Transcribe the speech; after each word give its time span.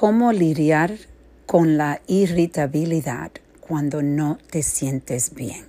cómo 0.00 0.32
lidiar 0.32 0.92
con 1.44 1.76
la 1.76 2.00
irritabilidad 2.06 3.32
cuando 3.60 4.00
no 4.00 4.38
te 4.50 4.62
sientes 4.62 5.34
bien. 5.34 5.66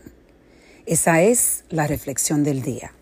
Esa 0.85 1.21
es 1.21 1.65
la 1.69 1.85
reflexión 1.85 2.45
del 2.45 2.61
día. 2.61 2.93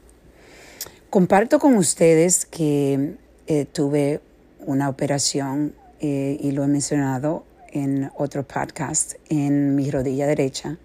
Comparto 1.11 1.59
con 1.59 1.75
ustedes 1.75 2.47
que 2.47 3.13
eh, 3.45 3.65
tuve 3.65 4.21
una 4.65 4.89
operación 4.89 5.75
eh, 5.99 6.39
y 6.41 6.49
lo 6.51 6.63
he 6.63 6.67
mencionado 6.67 7.43
en 7.67 8.09
otro 8.17 8.41
podcast 8.41 9.13
en 9.29 9.75
mi 9.75 9.91
rodilla 9.91 10.25
derecha 10.25 10.79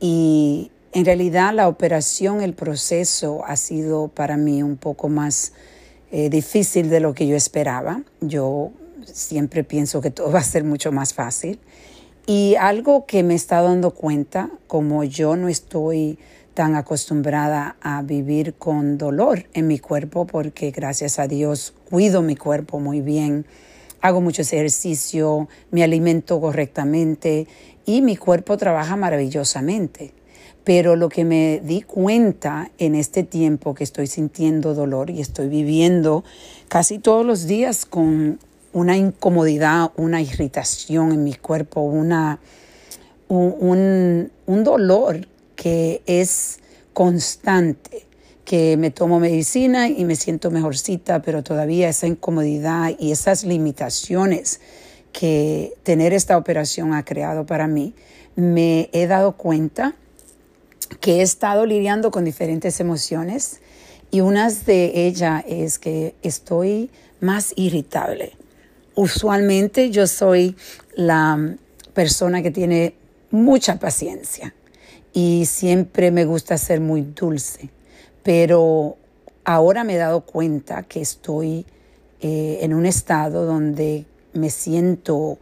y 0.00 0.70
en 0.92 1.06
realidad 1.06 1.54
la 1.54 1.66
operación, 1.66 2.42
el 2.42 2.52
proceso 2.52 3.42
ha 3.46 3.56
sido 3.56 4.08
para 4.08 4.36
mí 4.36 4.62
un 4.62 4.76
poco 4.76 5.08
más 5.08 5.54
eh, 6.10 6.28
difícil 6.28 6.90
de 6.90 7.00
lo 7.00 7.14
que 7.14 7.26
yo 7.26 7.36
esperaba. 7.36 8.02
Yo 8.20 8.72
siempre 9.06 9.64
pienso 9.64 10.00
que 10.00 10.10
todo 10.10 10.30
va 10.32 10.40
a 10.40 10.44
ser 10.44 10.64
mucho 10.64 10.92
más 10.92 11.14
fácil. 11.14 11.58
Y 12.26 12.54
algo 12.54 13.04
que 13.06 13.22
me 13.22 13.34
está 13.34 13.60
dando 13.62 13.90
cuenta, 13.90 14.50
como 14.68 15.02
yo 15.02 15.34
no 15.34 15.48
estoy 15.48 16.18
tan 16.54 16.76
acostumbrada 16.76 17.76
a 17.80 18.02
vivir 18.02 18.54
con 18.54 18.98
dolor 18.98 19.46
en 19.54 19.66
mi 19.66 19.78
cuerpo, 19.78 20.26
porque 20.26 20.70
gracias 20.70 21.18
a 21.18 21.26
Dios 21.26 21.74
cuido 21.88 22.22
mi 22.22 22.36
cuerpo 22.36 22.78
muy 22.78 23.00
bien, 23.00 23.46
hago 24.02 24.20
mucho 24.20 24.42
ejercicio, 24.42 25.48
me 25.70 25.82
alimento 25.82 26.40
correctamente 26.40 27.46
y 27.86 28.02
mi 28.02 28.16
cuerpo 28.16 28.56
trabaja 28.56 28.96
maravillosamente. 28.96 30.12
Pero 30.64 30.94
lo 30.94 31.08
que 31.08 31.24
me 31.24 31.60
di 31.64 31.82
cuenta 31.82 32.70
en 32.78 32.94
este 32.94 33.24
tiempo 33.24 33.74
que 33.74 33.82
estoy 33.82 34.06
sintiendo 34.06 34.74
dolor 34.74 35.10
y 35.10 35.20
estoy 35.20 35.48
viviendo 35.48 36.22
casi 36.68 36.98
todos 36.98 37.26
los 37.26 37.46
días 37.46 37.84
con 37.84 38.38
una 38.72 38.96
incomodidad, 38.96 39.92
una 39.96 40.20
irritación 40.20 41.12
en 41.12 41.24
mi 41.24 41.34
cuerpo, 41.34 41.82
una, 41.82 42.38
un, 43.28 44.30
un 44.46 44.64
dolor 44.64 45.26
que 45.56 46.02
es 46.06 46.58
constante, 46.92 48.06
que 48.44 48.76
me 48.76 48.90
tomo 48.90 49.20
medicina 49.20 49.88
y 49.88 50.04
me 50.04 50.16
siento 50.16 50.50
mejorcita, 50.50 51.22
pero 51.22 51.42
todavía 51.42 51.88
esa 51.88 52.06
incomodidad 52.06 52.92
y 52.98 53.12
esas 53.12 53.44
limitaciones 53.44 54.60
que 55.12 55.74
tener 55.82 56.12
esta 56.12 56.36
operación 56.36 56.94
ha 56.94 57.04
creado 57.04 57.46
para 57.46 57.66
mí, 57.66 57.94
me 58.34 58.88
he 58.92 59.06
dado 59.06 59.36
cuenta 59.36 59.94
que 61.00 61.16
he 61.16 61.22
estado 61.22 61.66
lidiando 61.66 62.10
con 62.10 62.24
diferentes 62.24 62.80
emociones 62.80 63.60
y 64.10 64.20
una 64.20 64.50
de 64.50 65.06
ellas 65.06 65.44
es 65.46 65.78
que 65.78 66.14
estoy 66.22 66.90
más 67.20 67.52
irritable. 67.56 68.32
Usualmente 68.94 69.90
yo 69.90 70.06
soy 70.06 70.56
la 70.94 71.56
persona 71.94 72.42
que 72.42 72.50
tiene 72.50 72.94
mucha 73.30 73.78
paciencia 73.78 74.54
y 75.12 75.46
siempre 75.46 76.10
me 76.10 76.24
gusta 76.24 76.58
ser 76.58 76.80
muy 76.80 77.02
dulce, 77.02 77.70
pero 78.22 78.96
ahora 79.44 79.84
me 79.84 79.94
he 79.94 79.98
dado 79.98 80.22
cuenta 80.22 80.82
que 80.82 81.00
estoy 81.00 81.66
eh, 82.20 82.58
en 82.62 82.74
un 82.74 82.86
estado 82.86 83.46
donde 83.46 84.06
me 84.32 84.50
siento 84.50 85.38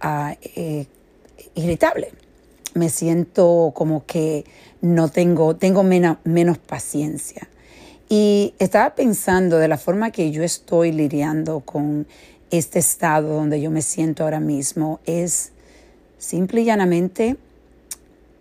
ah, 0.00 0.36
eh, 0.56 0.86
irritable 1.54 2.12
me 2.78 2.88
siento 2.88 3.72
como 3.74 4.06
que 4.06 4.44
no 4.80 5.08
tengo, 5.08 5.56
tengo 5.56 5.82
menos 5.82 6.58
paciencia. 6.58 7.48
Y 8.08 8.54
estaba 8.58 8.94
pensando 8.94 9.58
de 9.58 9.68
la 9.68 9.76
forma 9.76 10.10
que 10.10 10.30
yo 10.30 10.42
estoy 10.42 10.92
lidiando 10.92 11.60
con 11.60 12.06
este 12.50 12.78
estado 12.78 13.34
donde 13.34 13.60
yo 13.60 13.70
me 13.70 13.82
siento 13.82 14.24
ahora 14.24 14.40
mismo, 14.40 15.00
es 15.04 15.52
simple 16.18 16.62
y 16.62 16.64
llanamente 16.64 17.36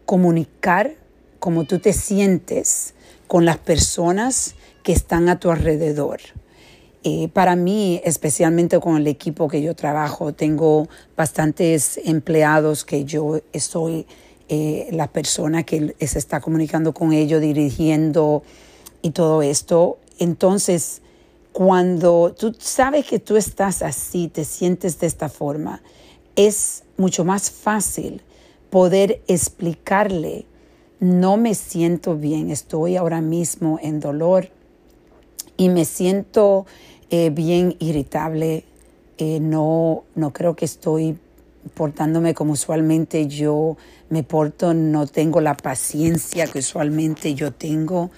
comunicar 0.05 0.95
cómo 1.39 1.65
tú 1.65 1.79
te 1.79 1.93
sientes 1.93 2.93
con 3.27 3.45
las 3.45 3.57
personas 3.57 4.55
que 4.83 4.93
están 4.93 5.29
a 5.29 5.39
tu 5.39 5.51
alrededor. 5.51 6.19
Eh, 7.03 7.29
para 7.29 7.55
mí, 7.55 8.01
especialmente 8.03 8.79
con 8.79 8.97
el 8.97 9.07
equipo 9.07 9.47
que 9.47 9.61
yo 9.61 9.75
trabajo, 9.75 10.33
tengo 10.33 10.87
bastantes 11.15 11.99
empleados 12.03 12.83
que 12.83 13.05
yo 13.05 13.41
soy 13.53 14.05
eh, 14.49 14.87
la 14.91 15.07
persona 15.07 15.63
que 15.63 15.95
se 15.99 16.19
está 16.19 16.41
comunicando 16.41 16.93
con 16.93 17.13
ellos, 17.13 17.41
dirigiendo 17.41 18.43
y 19.01 19.11
todo 19.11 19.41
esto. 19.41 19.97
Entonces, 20.19 21.01
cuando 21.57 22.35
tú 22.37 22.55
sabes 22.59 23.07
que 23.07 23.17
tú 23.17 23.35
estás 23.35 23.81
así, 23.81 24.27
te 24.27 24.45
sientes 24.45 24.99
de 24.99 25.07
esta 25.07 25.27
forma, 25.27 25.81
es 26.35 26.83
mucho 26.97 27.25
más 27.25 27.49
fácil 27.49 28.21
poder 28.69 29.23
explicarle, 29.27 30.45
no 30.99 31.35
me 31.37 31.55
siento 31.55 32.15
bien, 32.15 32.51
estoy 32.51 32.95
ahora 32.95 33.21
mismo 33.21 33.79
en 33.81 33.99
dolor 33.99 34.49
y 35.57 35.69
me 35.69 35.85
siento 35.85 36.67
eh, 37.09 37.31
bien 37.31 37.75
irritable, 37.79 38.63
eh, 39.17 39.39
no, 39.39 40.03
no 40.13 40.33
creo 40.33 40.55
que 40.55 40.65
estoy 40.65 41.17
portándome 41.73 42.35
como 42.35 42.53
usualmente 42.53 43.25
yo 43.25 43.77
me 44.11 44.21
porto, 44.21 44.75
no 44.75 45.07
tengo 45.07 45.41
la 45.41 45.57
paciencia 45.57 46.45
que 46.45 46.59
usualmente 46.59 47.33
yo 47.33 47.51
tengo 47.51 48.11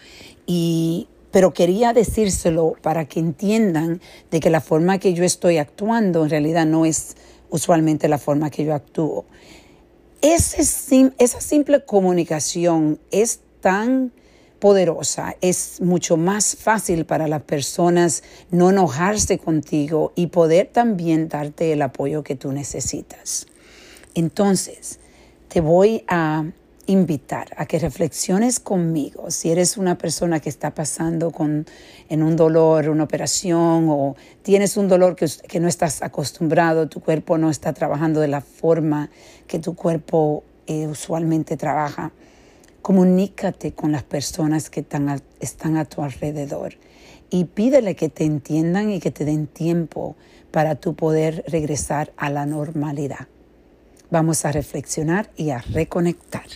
y 0.45 1.07
pero 1.31 1.53
quería 1.53 1.94
decírselo 1.94 2.75
para 2.81 3.06
que 3.06 3.19
entiendan 3.19 4.01
de 4.31 4.40
que 4.40 4.50
la 4.50 4.62
forma 4.62 4.97
que 4.97 5.13
yo 5.13 5.23
estoy 5.23 5.57
actuando 5.57 6.23
en 6.23 6.29
realidad 6.29 6.66
no 6.66 6.85
es 6.85 7.16
usualmente 7.50 8.07
la 8.07 8.17
forma 8.17 8.50
que 8.50 8.66
yo 8.66 8.73
actúo. 8.73 9.25
Esa 10.22 11.41
simple 11.41 11.85
comunicación 11.85 13.00
es 13.12 13.40
tan 13.62 14.12
poderosa, 14.59 15.38
es 15.40 15.79
mucho 15.79 16.17
más 16.17 16.57
fácil 16.57 17.06
para 17.06 17.29
las 17.29 17.44
personas 17.44 18.23
no 18.51 18.72
enojarse 18.72 19.38
contigo 19.38 20.11
y 20.16 20.28
poder 20.28 20.67
también 20.67 21.29
darte 21.29 21.72
el 21.72 21.81
apoyo 21.81 22.23
que 22.23 22.35
tú 22.35 22.51
necesitas. 22.51 23.47
Entonces, 24.16 25.00
te 25.47 25.61
voy 25.61 26.03
a 26.09 26.46
invitar 26.89 27.47
a 27.57 27.66
que 27.66 27.79
reflexiones 27.79 28.59
conmigo 28.59 29.31
si 29.31 29.51
eres 29.51 29.77
una 29.77 29.97
persona 29.97 30.39
que 30.39 30.50
está 30.50 30.73
pasando 30.73 31.31
con, 31.31 31.66
en 32.09 32.23
un 32.23 32.35
dolor, 32.35 32.89
una 32.89 33.03
operación 33.03 33.88
o 33.89 34.16
tienes 34.41 34.77
un 34.77 34.88
dolor 34.88 35.16
que, 35.16 35.28
que 35.47 35.59
no 35.59 35.67
estás 35.67 36.01
acostumbrado, 36.01 36.88
tu 36.88 37.01
cuerpo 37.01 37.38
no 37.38 37.49
está 37.49 37.73
trabajando 37.73 38.19
de 38.19 38.28
la 38.28 38.41
forma 38.41 39.09
que 39.47 39.59
tu 39.59 39.75
cuerpo 39.75 40.44
eh, 40.67 40.88
usualmente 40.88 41.57
trabaja 41.57 42.11
Comunícate 42.81 43.73
con 43.73 43.91
las 43.91 44.03
personas 44.03 44.69
que 44.69 44.79
están 44.79 45.78
a, 45.78 45.85
tu 45.85 46.01
alrededor 46.01 46.73
y 47.29 47.45
pídele 47.45 47.95
que 47.95 48.09
te 48.09 48.23
entiendan 48.23 48.89
y 48.89 48.99
que 48.99 49.11
te 49.11 49.25
den 49.25 49.47
tiempo 49.47 50.16
para 50.51 50.75
tú 50.75 50.95
poder 50.95 51.44
regresar 51.47 52.13
a 52.17 52.29
la 52.29 52.45
normalidad. 52.45 53.28
Vamos 54.09 54.45
a 54.45 54.51
reflexionar 54.51 55.29
y 55.35 55.51
a 55.51 55.59
reconectar. 55.59 56.47